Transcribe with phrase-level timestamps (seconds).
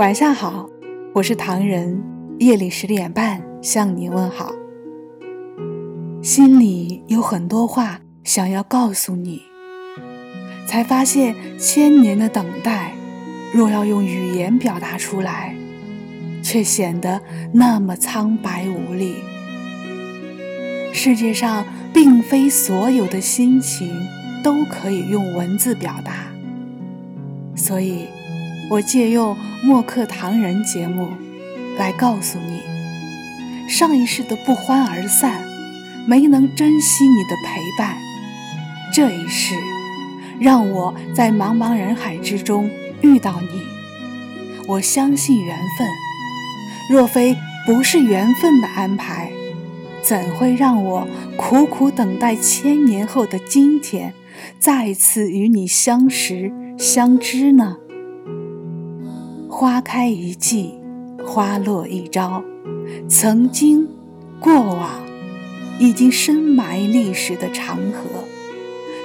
[0.00, 0.66] 晚上好，
[1.12, 2.02] 我是唐人。
[2.38, 4.50] 夜里十点半向你问好。
[6.22, 9.42] 心里有很多话想要告诉你，
[10.64, 12.94] 才发现千年的等待，
[13.52, 15.54] 若要用语言表达出来，
[16.42, 17.20] 却显得
[17.52, 19.16] 那么苍白无力。
[20.94, 21.62] 世界上
[21.92, 23.90] 并非所有的心情
[24.42, 26.32] 都可以用文字表达，
[27.54, 28.06] 所以。
[28.70, 31.08] 我借用墨客唐人节目，
[31.76, 32.62] 来告诉你，
[33.68, 35.42] 上一世的不欢而散，
[36.06, 37.96] 没能珍惜你的陪伴，
[38.94, 39.56] 这一世，
[40.38, 42.70] 让我在茫茫人海之中
[43.02, 43.48] 遇到你。
[44.68, 45.88] 我相信缘分，
[46.92, 49.32] 若非不是缘分的安排，
[50.00, 54.14] 怎会让我苦苦等待千年后的今天，
[54.60, 57.78] 再次与你相识相知呢？
[59.60, 60.72] 花开一季，
[61.22, 62.42] 花落一朝。
[63.10, 63.86] 曾经，
[64.40, 65.02] 过往，
[65.78, 68.24] 已经深埋历史的长河，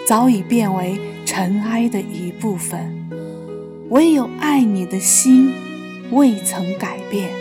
[0.08, 3.06] 早已变为尘埃的一部分。
[3.90, 5.52] 唯有爱你的心，
[6.12, 7.32] 未曾改变。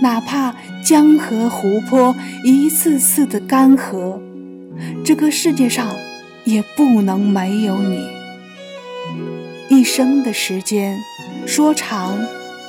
[0.00, 0.54] 哪怕
[0.84, 4.20] 江河湖泊一次次的干涸，
[5.04, 5.92] 这个世界上
[6.44, 8.06] 也不能没有你。
[9.68, 10.96] 一生的时间。
[11.46, 12.18] 说长，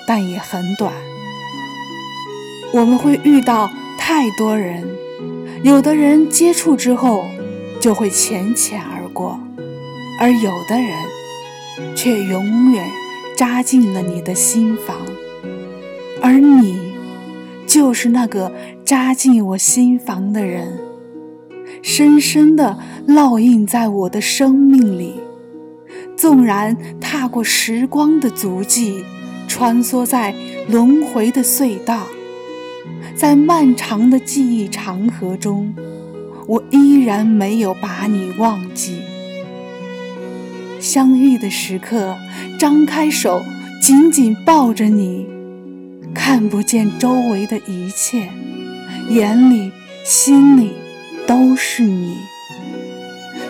[0.08, 0.94] 但也很短。
[2.74, 4.88] 我们会遇到太多人，
[5.64, 7.26] 有的人接触之后
[7.80, 9.40] 就会浅浅而过，
[10.20, 12.90] 而有的人却永远
[13.36, 14.98] 扎进了你的心房。
[16.22, 16.94] 而你，
[17.68, 18.52] 就是那个
[18.86, 20.80] 扎进我心房的人，
[21.82, 25.20] 深深的烙印在我的生命里。
[26.22, 29.04] 纵然踏过时光的足迹，
[29.48, 30.36] 穿梭在
[30.70, 32.06] 轮回的隧道，
[33.16, 35.74] 在漫长的记忆长河中，
[36.46, 39.02] 我依然没有把你忘记。
[40.80, 42.16] 相遇的时刻，
[42.60, 43.42] 张开手，
[43.82, 45.26] 紧紧抱着你，
[46.14, 48.30] 看不见周围的一切，
[49.10, 49.72] 眼里、
[50.06, 50.74] 心里
[51.26, 52.18] 都是你，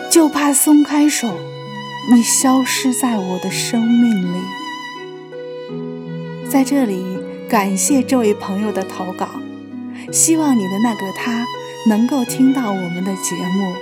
[0.10, 1.38] 就怕松开手。
[2.10, 4.40] 你消失在我的生命里，
[6.50, 7.06] 在这里
[7.48, 9.28] 感谢这位朋友的投稿，
[10.12, 11.46] 希望你的那个他
[11.88, 13.76] 能够听到我们的节目，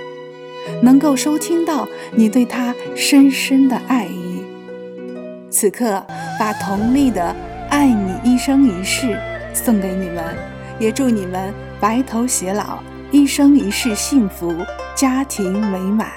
[0.82, 4.44] 能够收听到你对他深深的爱意。
[5.50, 6.04] 此刻
[6.38, 7.34] 把佟丽的
[7.70, 9.06] 《爱你一生一世》
[9.54, 10.36] 送给你们，
[10.78, 12.80] 也祝你们白头偕老，
[13.10, 14.54] 一生一世幸福，
[14.94, 16.08] 家庭美满。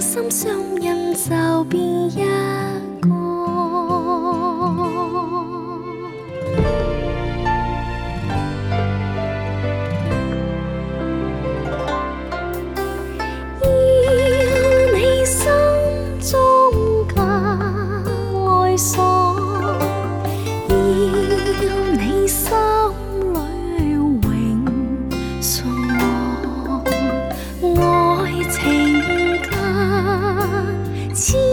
[0.00, 2.16] 心相印就变一
[3.00, 3.08] 个，
[13.62, 13.66] 要
[14.94, 15.42] 你心
[16.20, 16.32] 中
[17.14, 17.16] 假
[18.62, 19.07] 爱锁，要
[31.20, 31.47] 七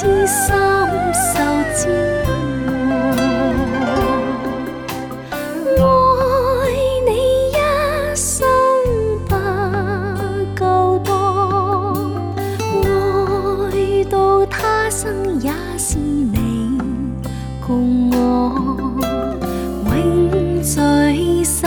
[0.00, 0.54] 痴心
[1.12, 1.28] 受
[1.74, 1.90] 折
[5.76, 5.82] 磨，
[6.62, 6.70] 愛
[7.04, 7.10] 你
[7.50, 7.52] 一
[8.14, 8.46] 生
[9.26, 9.34] 不
[10.54, 10.62] 夠
[11.02, 11.10] 多，
[12.84, 16.78] 愛到他生也是你
[17.66, 18.16] 共我
[19.90, 21.66] 永聚首。